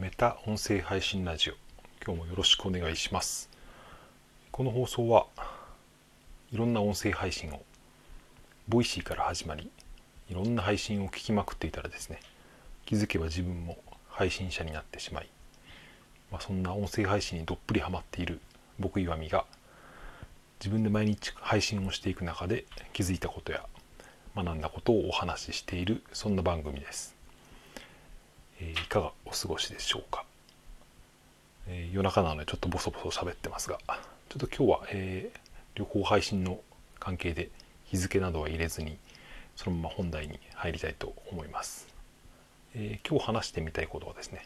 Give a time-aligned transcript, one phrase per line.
[0.00, 1.52] メタ音声配信ラジオ。
[2.02, 3.50] 今日もよろしくお願いします。
[4.50, 5.26] この放送は
[6.50, 7.62] いろんな音声配信を
[8.66, 9.70] Voicy から始まり
[10.30, 12.18] いろんな配信を聞きまくっていたらですね
[12.86, 13.76] 気づけば自分も
[14.08, 15.28] 配信者になってしまい、
[16.32, 18.40] まあ、そんな音声配信にどっぷりハマっている
[18.78, 19.44] 僕岩見が
[20.60, 22.64] 自分で毎日配信をしていく中で
[22.94, 23.66] 気づいたことや
[24.34, 27.19] 学んだことをお話ししているそんな番組です。
[28.60, 30.24] え、いかがお過ごしでしょうか、
[31.66, 33.94] えー、夜中なのでちょっとボソボソ喋ってますがちょ
[34.36, 35.38] っと今日は、えー、
[35.74, 36.60] 旅行配信の
[36.98, 37.50] 関係で
[37.84, 38.98] 日付などは入れずに
[39.56, 41.88] そのまま本題に入りたいと思います、
[42.74, 44.44] え今日話してみたいことはですね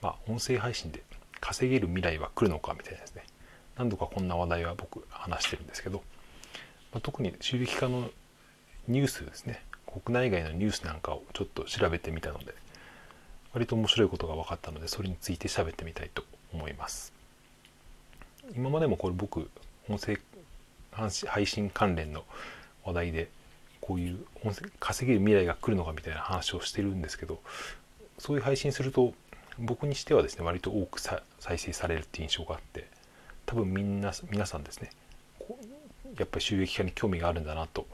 [0.00, 1.02] まあ音声配信で
[1.40, 3.24] 稼げる未来は来るのかみたいなですね
[3.76, 6.02] 何度かこんな話題は僕話してるんですけど、
[6.92, 8.10] まあ、特に収益化の
[8.86, 12.54] ニュースですね国内外のニュースなんかをちょっと調べてみたので
[13.52, 17.12] 割と面白いことが分かったのでそれについて喋ってみたいと思います。
[18.54, 19.50] 今までもこれ僕
[19.88, 20.18] 音声
[21.26, 22.24] 配信関連の
[22.84, 23.28] 話題で
[23.80, 27.40] こういう音声稼げる未来が来るのかみたいな話をしてるんですけど
[28.18, 29.12] そういう配信すると
[29.58, 31.22] 僕にしてはですね割と多く再
[31.58, 32.86] 生されるっていう印象があって
[33.46, 34.90] 多分みんな皆さんですね
[36.18, 37.86] やっぱり収益化に興味があるんだなと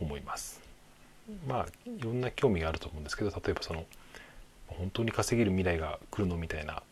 [0.00, 0.60] 思います。
[1.46, 3.84] まあいろんな興味があると思うんですけど例えばその
[4.68, 6.82] 本当に稼げる未来が来るのみたいな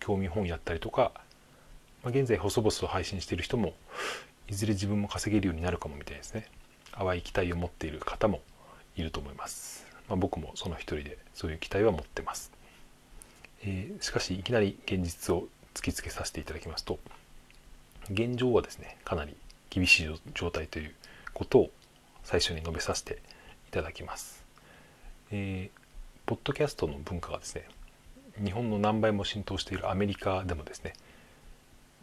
[0.00, 1.12] 興味本やったりとか、
[2.02, 3.74] まあ、現在細々と配信している人も
[4.48, 6.46] いずれ自分も稼げるようになるかもみたいですね。
[6.92, 8.40] 淡い期待を持っている方も
[8.96, 12.52] いると思います、まあ、僕もその一人でそういう期待は持ってます、
[13.64, 16.98] えー、しかしいきなり現実を突きつけさせていただきますと
[18.10, 19.34] 現状はですねかなり
[19.70, 20.94] 厳しい状態という
[21.32, 21.70] ことを
[22.24, 23.14] 最初に述べさせて
[23.68, 24.44] いただきます、
[25.30, 25.81] えー
[26.26, 27.66] ポッドキャストの文化がですね
[28.42, 30.94] 日本の何倍も浸透しているアメリカでもですね、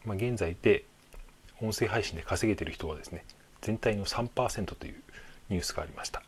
[0.06, 0.84] まあ、現在で
[1.62, 3.24] 音声配信で稼げてる人はですね
[3.62, 4.96] 全体の3%という
[5.50, 6.22] ニュースがありました。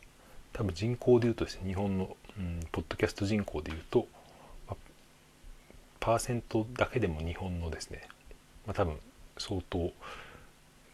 [0.52, 4.06] 多分人口でいうとですね日本の、うん、ポッドキャスト人口でいうと、
[4.68, 4.76] まあ、
[5.98, 8.02] パーセントだけでも日本のですね、
[8.66, 8.98] まあ、多分
[9.38, 9.90] 相当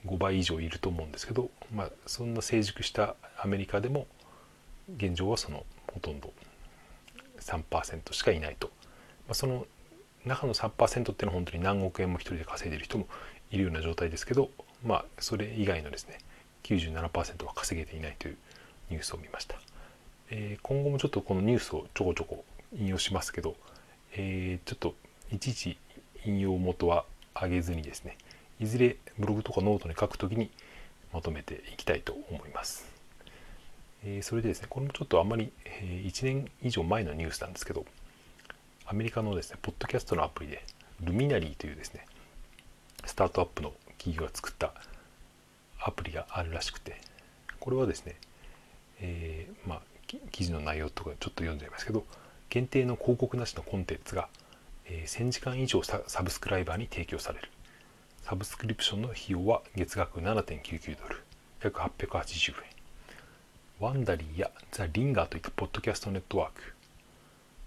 [0.06, 4.06] 5倍以上いると思うんですけど、まあ、そんな成熟したアメリカでも
[4.96, 6.32] 現状はそのほとんど
[7.40, 8.68] 3%しかいないと、
[9.26, 9.66] まあ、その
[10.24, 13.06] 中の3%っていうのは本当に何億円も一人で稼いでる人も
[13.50, 14.50] いるような状態ですけど
[14.84, 16.18] まあそれ以外のですね
[16.64, 18.36] 97%は稼げていないという
[18.90, 19.56] ニュースを見ました、
[20.30, 22.44] えー、今後もちょっとこのニュースをちょこちょこ
[22.76, 23.56] 引用しますけど、
[24.14, 24.94] えー、ちょっと
[25.32, 25.78] いちいち
[26.24, 28.18] 引用元は上げずにですね
[28.60, 30.50] いずれブログとかノートに書くときに
[31.12, 32.97] まとめていきたいと思います。
[34.04, 37.84] えー、それでですねこれもちょっとあんまり、え、1年以上前のニュースなんですけど
[38.86, 40.64] アメリカのですねポッドキャストのアプリで
[41.02, 42.04] ルミナリーというですね
[43.04, 44.72] スタートアップの企業が作った
[45.80, 47.00] アプリがあるらしくて
[47.60, 48.16] これはですね、
[49.00, 49.82] えー、まあ
[50.30, 52.04] 記事の内容とかちょっと読んじゃいますけど
[52.48, 54.28] 限定の広告なしのコンテンツが、
[54.86, 57.48] えー、1000時間以上サブスクライバーに提供される。
[58.22, 61.22] サブスクリプションの費用は月額7.99ドル
[61.62, 62.77] 約880円。
[63.80, 66.74] ワンダリーやザ・リンガーといったポッドキャストネットワーク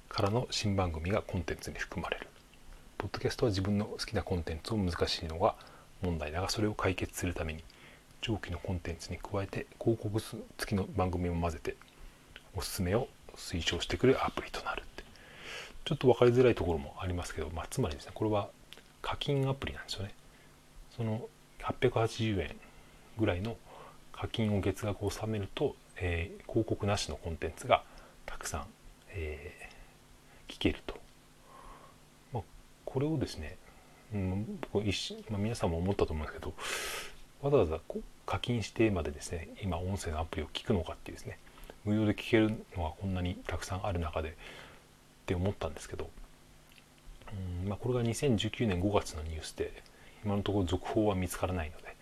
[0.09, 2.27] からの新番組がコンテンツに含まれる。
[2.97, 5.55] ポッドキャストは自分の好きなコンテンツを難しいのが
[6.01, 7.63] 問題だがそれを解決するために
[8.21, 11.77] 上記のコンテンツに加えて広告付きの番組を混ぜて
[12.57, 13.07] おすすめを
[13.38, 15.05] 推奨してくれるアプリとなるって
[15.85, 18.50] ちょっと分かりづらいところもありますけど、まあ、つまりですねこれは
[19.01, 20.13] 課金アプリなんですよね
[20.97, 21.29] その
[21.61, 22.55] 880円
[23.17, 23.55] ぐらいの
[24.11, 27.84] 課金を月額納めるとえー、広告なしのコンテンツが
[28.25, 28.66] たくさん、
[29.12, 30.95] えー、聞けると、
[32.34, 32.44] まあ、
[32.85, 33.57] これをですね、
[34.13, 36.53] うん、僕一まあ、皆さんも思ったと思うんですけど
[37.41, 37.79] わざわざ
[38.25, 41.38] 課金してまでですね今音声のアプリを聞くのかっていうですね
[41.85, 44.33] 無料で聞けるのがこんなにたくさんある中でっ
[45.25, 46.09] て思ったんですけど、
[47.63, 49.71] うんまあ、これが2019年5月のニュースで
[50.24, 51.95] 今のところ続報は見つからないので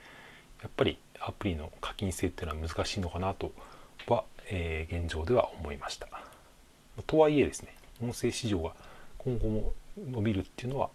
[0.62, 3.52] やっぱりアプリの課金制っていうのは難しいのかなと
[4.08, 6.08] は、えー、現状では思いました。
[7.08, 8.74] とはいえですね、音声市場が
[9.18, 10.90] 今後も伸びるっていうのは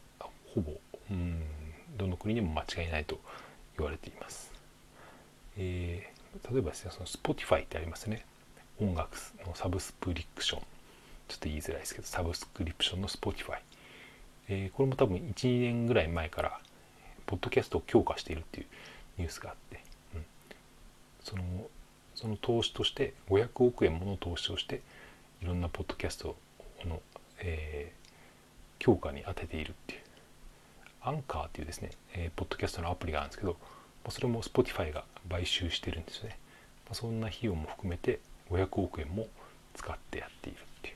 [0.55, 0.73] ほぼ
[1.11, 1.43] うん
[1.97, 3.19] どの国でも間違いないと
[3.77, 4.53] 言われています。
[5.57, 8.25] えー、例えばですね、その Spotify ってありますね。
[8.81, 9.17] 音楽
[9.47, 10.61] のサブスクリプション。
[11.29, 13.59] ちょっと言いづらいですけど、サブスクリプションの Spotify。
[14.49, 16.61] えー、これも多分1、2年ぐらい前から、
[17.27, 18.67] ポッドキャストを強化しているっていう
[19.19, 19.84] ニュースがあって、
[22.15, 24.81] その投資として500億円もの投資をして
[25.43, 26.37] いろんなポッドキャスト
[26.85, 27.01] の、
[27.41, 28.05] えー
[28.85, 30.01] 強化に当てているっていう
[31.01, 33.57] アンカーっていうですね、えー、ポッドキャストのアプリがあるんですけど
[34.11, 36.39] それも Spotify が買収してるんですよね、
[36.85, 38.21] まあ、そんな費用も含めて
[38.51, 39.27] 500億円も
[39.73, 40.95] 使ってやっているっていう。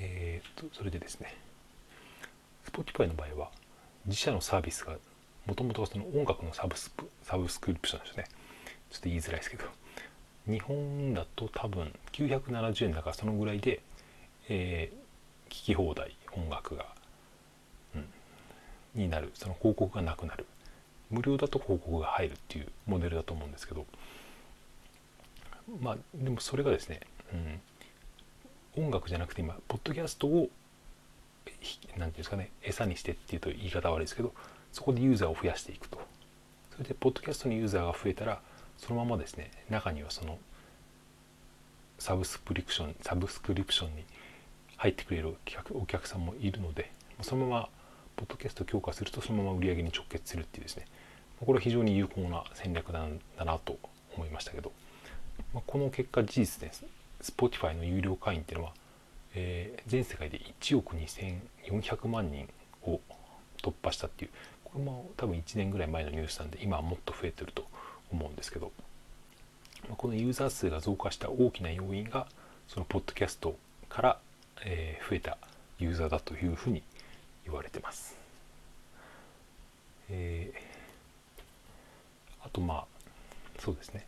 [0.00, 1.34] えー、とそれでですね
[2.70, 3.50] Spotify の場合は
[4.04, 4.96] 自社のサービスが
[5.46, 6.92] もともとその音楽のサブス
[7.22, 8.24] サブスクリプションですね。
[8.90, 9.64] ちょっと言いづらいですけど。
[10.46, 13.80] 日本だと多分970円だからそのぐらいで、
[14.48, 16.86] えー、聞き放題音楽が、
[17.96, 18.06] うん、
[18.94, 19.32] になる。
[19.34, 20.46] その広告がなくなる。
[21.10, 23.86] 無料だと広告が入るっていうモデルだと思うんですけど。
[25.80, 27.00] まあでもそれがですね、
[28.76, 30.48] うん、音楽じゃなくて今ポッドキャストを
[31.48, 34.32] 何て言うんですかね餌にしてっていうと言い方悪いですけど
[34.72, 35.98] そこでユーザーを増やしていくと。
[36.72, 38.40] それでポッドキャストのユーザーが増えたら
[38.78, 40.38] そのままですね中にはその
[41.98, 44.04] サブスクリプションサブスクリプションに
[44.76, 45.34] 入ってくれる
[45.72, 46.90] お客さんもいるので
[47.22, 47.68] そのまま
[48.16, 50.86] ポッドキャスト強化するとそのまま売り上げに直結するっていうですね。
[51.40, 53.78] これは非常に有効な戦略なんだなと
[54.16, 54.72] 思いましたけど、
[55.52, 56.84] まあ、この結果事実です
[57.22, 58.72] Spotify の有料会員っていうのは、
[59.34, 62.48] えー、全世界で1億2400万人
[62.84, 63.00] を
[63.62, 64.30] 突破したっていう。
[64.64, 67.66] これも多分1年ぐらい前のニュースなんで今はもっと増えてると
[68.12, 68.72] 思うんですけど、
[69.88, 72.26] まあ、このユーザー数が増加した大きな要因が
[72.68, 73.56] そのポッドキャスト
[73.88, 74.18] から、
[74.64, 75.38] えー、増えた
[75.78, 76.82] ユーザーだというふうに
[77.44, 78.16] 言われてます。
[80.10, 82.84] えー、あとまあ
[83.58, 84.06] そうですね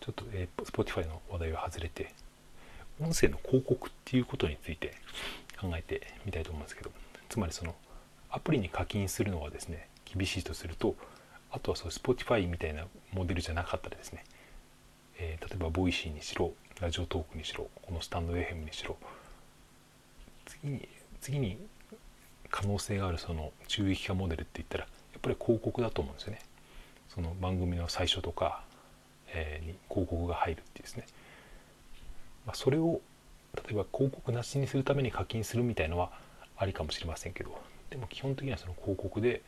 [0.00, 2.12] ちょっと、えー、Spotify の話題は外れて
[3.00, 4.94] 音声の広告っていうことについて
[5.60, 6.90] 考えてみたいと思うんですけど
[7.28, 7.74] つまりその
[8.30, 10.94] アプリに課金するのはですね厳しいとすると
[11.56, 14.24] あとはそう Spotify みたいなモデルじゃなかったらですね、
[15.18, 18.98] えー、例えばボイシーにしろラジオトークにしろこのスタンド FM にしろ
[20.44, 20.88] 次に
[21.22, 21.56] 次に
[22.50, 24.88] 可能性があるその収益化モデルって言ったらや
[25.18, 26.40] っぱり広告だと思うんですよね。
[27.08, 28.62] その番組の最初とか、
[29.28, 31.06] えー、に広告が入るっていうですね、
[32.44, 33.00] まあ、それを
[33.54, 36.10] 例えば広告なしにするために課金するみたいのは
[36.58, 39.40] ありかもしれませんけどでも基本的にはその広告で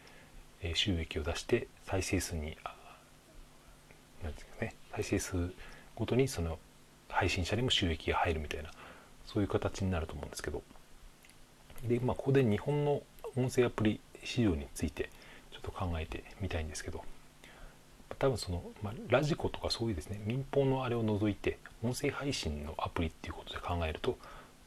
[0.74, 2.56] 収益を出して再生数に
[4.22, 5.52] 何ですかね再生数
[5.94, 6.58] ごとにその
[7.08, 8.70] 配信者にも収益が入るみたいな
[9.26, 10.62] そういう形になると思うんですけど。
[11.84, 13.02] でまあここで日本の
[13.36, 15.10] 音声アプリ市場について
[15.52, 17.02] ちょっと考えてみたいんですけど。
[18.18, 24.18] 多分その、まあ、ラジコとかそういうですね民放のあれを除いて音声配信のアプリっていうことで考えると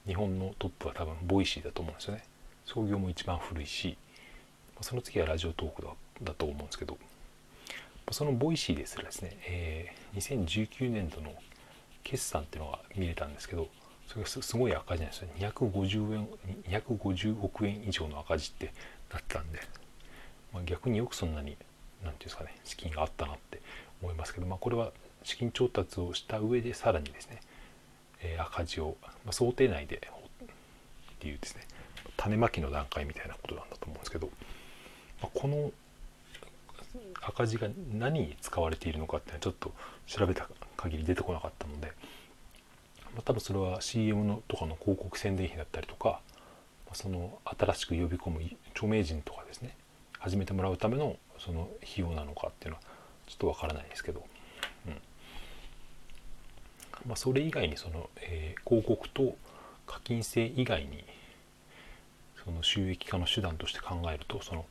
[0.08, 2.24] 日本のトップは多分ボイシーだと思うんですよね。
[2.66, 3.98] 創業も一番古いし
[4.82, 5.90] その次はラジオトークだ
[6.24, 6.98] だと思うんですけど
[8.12, 11.34] そのボイシーですらですね、えー、2019年度の
[12.04, 13.70] 決算っていうのが見れたんですけど
[14.08, 15.30] それがすごい赤字なんですよ。
[15.40, 16.28] 250円
[16.70, 18.74] 250億円以上の赤字って
[19.12, 19.60] なったんで、
[20.54, 21.58] まあ、逆によくそんなに何て
[22.04, 23.62] 言うんですかね資金があったなって
[24.02, 24.92] 思いますけど、まあ、これは
[25.24, 27.40] 資金調達をした上でさらにですね、
[28.22, 30.00] えー、赤字を、まあ、想定内でっ
[31.20, 31.66] ていうですね
[32.18, 34.30] 種まきの段階みたいなことなんだと思うんですけど、
[35.34, 35.72] この
[37.22, 39.74] 赤字が何に使われているのかっていうのはちょっと
[40.08, 41.88] 調べた限り出てこなかったので、
[43.14, 46.22] まあ、多分それは CM のとかの広告宣伝費だったりとか、
[46.86, 48.42] まあ、その新しく呼び込む
[48.74, 49.76] 著名人とかですね
[50.20, 52.84] 始めてもらうためのその費用なのかっていうのは
[53.28, 54.24] ちょっとわからないですけど、
[54.88, 54.94] うん。
[57.08, 59.36] まあ、それ以外にその、えー、広告と
[59.88, 61.04] 課金制以外に
[62.44, 64.66] その収益化の手段として考えるとその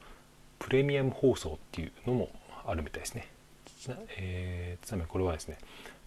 [0.60, 2.30] プレミアム放送っていうのも
[2.64, 3.26] あるみたいですね。
[4.18, 5.58] えー、ちなみにこれはですね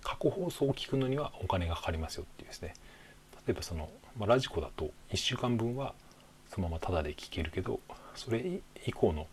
[0.04, 2.76] 過去放送を聞くのにはお金がかかりますよっていうですね
[3.48, 5.96] 例えばその、まあ、ラジコだと1週間分は
[6.54, 7.80] そのままタダで聞けるけど
[8.16, 9.28] それ以降の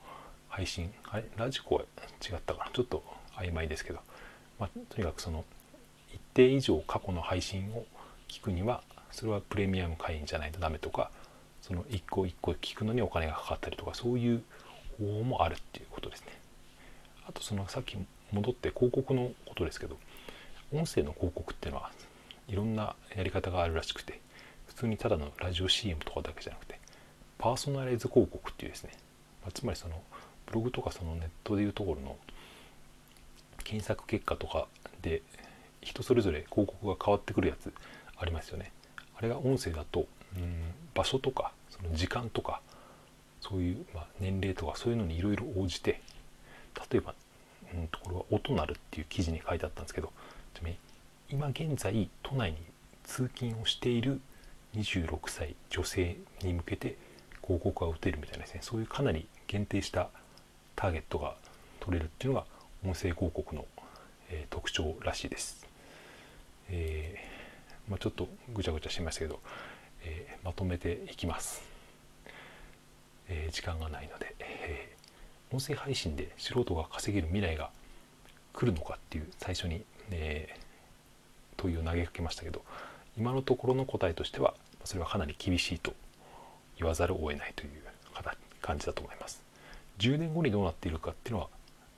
[0.49, 3.05] 配信あれラジコは違ったかなちょっと
[3.37, 4.01] 曖昧ですけど、
[4.59, 5.45] まあ、とにかくその
[6.13, 7.85] 一定以上過去の配信を
[8.27, 11.11] 聞くにはそれはプレミアム会員じゃないとダメとか
[11.61, 14.43] その一個一個聞くのにお金がかかったりとかそういう
[15.01, 16.27] 法もあるっていうことですね。
[17.27, 17.97] あとそのさっき
[18.33, 19.97] 戻って広告のことですけど
[20.73, 21.91] 音声の広告っていうのは
[22.49, 24.21] いろんなやり方があるらしくて
[24.67, 26.79] 普通にただのラジオ CM とかだけじゃなくて
[27.39, 28.91] パーソナライズ広告っていうですね、
[29.43, 30.03] まあ、つまりその
[30.47, 32.17] ブログとかそのネットでいうところの
[33.65, 34.67] 検索結果とか
[35.03, 35.23] で
[35.81, 37.73] 人それぞれ広告が変わってくるやつ
[38.19, 38.73] ありますよね。
[39.17, 42.61] あれが音声だとうん場所とかその時間とか
[43.41, 46.01] そういう、まあ、年齢とかそういうのにいろいろ応じて
[46.91, 47.15] 例えば、
[47.75, 50.13] うん、ところは音鳴るっていう記事に書いてあったんですけど
[51.33, 52.59] 今現在都内に
[53.05, 54.21] 通勤をしている
[54.75, 56.97] 26歳女性に向けて
[57.41, 60.09] 広告が打てるみたいなですねそういうかなり限定した
[60.75, 61.37] ターゲットが
[61.79, 62.47] 取れるっていうのが
[62.85, 63.65] 音声広告の、
[64.29, 65.67] えー、特徴らしいです。
[66.69, 69.41] えー、まあ、ちょっとぐちゃぐちゃしてましたけど、
[70.05, 71.63] えー、まとめていきます、
[73.31, 74.97] え時間がないので、え
[75.53, 77.71] 音声配信で素人が稼げる未来が
[78.53, 80.55] 来るのかっていう最初に、え
[81.57, 82.65] 問いを投げかけましたけど
[83.17, 85.93] 今のところの答えとしてはそれはかなり厳しいと
[86.79, 87.71] 言わざるを得ないという
[88.63, 89.43] 感じだと思います。
[89.99, 91.49] 10年後にどうなっているかっていうのは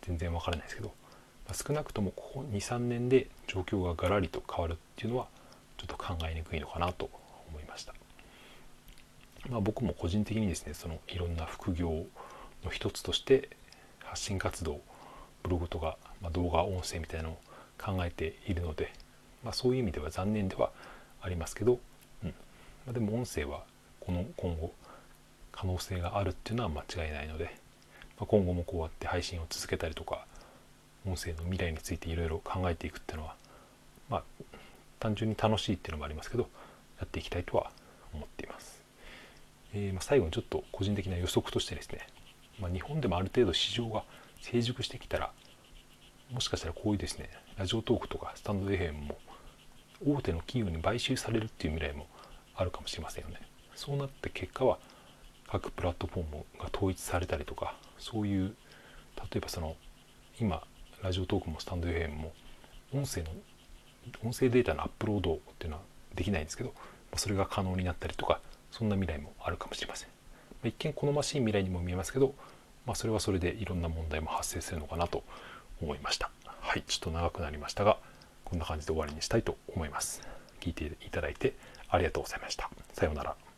[0.03, 0.93] 全然わからないですけど
[1.53, 5.29] 少なくともここ23年で状況がガラリと変わるっていうのは
[5.77, 7.22] ちょっと考えにくいのかなと思いました、
[9.51, 12.05] まあ、僕も個人的にですねそのいろんな副業
[12.65, 13.51] の一つとして
[14.01, 14.81] 発信活動
[15.43, 17.39] ブログとか、まあ、動画音声みたいなのを
[17.79, 18.93] 考えているので、
[19.43, 20.71] まあ、そういう意味では残念では
[21.21, 21.81] ありますけど、
[22.23, 23.65] うんまあ、でも音声は
[24.01, 24.73] この今後
[25.51, 27.45] 可能性があるっていうのは間違いないので、
[28.19, 30.25] まあ、今後もこうやって配信を続けたりとか
[31.05, 33.35] 音声の未来についていろいろ考えていくっていうのは
[34.09, 34.23] まあ
[35.01, 36.49] 単純に楽しいっていうのもありますけど
[36.99, 37.71] やっていきたいとは
[38.15, 38.82] 思っています。
[39.75, 42.07] えー、ま、最後にちょっと個人的な予測としてですね、
[42.61, 44.05] まあ、日本でもある程度市場が
[44.41, 45.33] 成熟してきたら
[46.33, 49.19] もしかしたらこういうですねラジオトークとかスタンド FM も
[50.05, 52.07] 大手の企業に買収されるっていう未来も
[52.57, 53.41] あるかもしれませんよね。
[53.75, 54.79] そうなって結果は
[55.49, 58.55] 各プラットフォームが統一されたりとかそういう
[59.17, 59.77] 例えばその
[60.41, 60.63] 今
[61.03, 62.33] ラジオトークもスタンド FM も
[62.95, 63.31] 音声の
[64.25, 65.83] 音声データのアップロードっていうのは
[66.15, 66.73] できないんですけど
[67.17, 68.41] それが可能になったりとか
[68.73, 70.09] そんな未来もあるかもしれません。
[70.65, 72.35] 一見好ましい未来にも見えますけど、
[72.87, 75.23] まあ、それはそれでいろんな問題も発生するのかなと
[75.81, 76.31] 思いました。
[76.45, 77.99] はいちょっと長くなりましたが
[78.45, 80.23] こんな感じで終わりにしたいと思います。
[80.61, 81.55] 聞いていただいて
[81.89, 82.71] ありがとうございました。
[82.93, 83.52] さようなら。